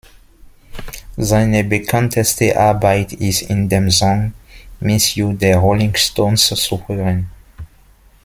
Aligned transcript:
Seine 1.17 1.63
bekannteste 1.63 2.59
Arbeit 2.59 3.13
ist 3.13 3.43
in 3.43 3.69
dem 3.69 3.91
Song 3.91 4.33
"Miss 4.79 5.13
You" 5.13 5.33
der 5.33 5.59
Rolling 5.59 5.93
Stones 5.95 6.47
zu 6.47 6.81
hören. 6.87 7.27